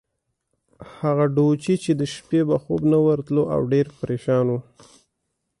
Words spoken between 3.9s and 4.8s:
پرېشان وو.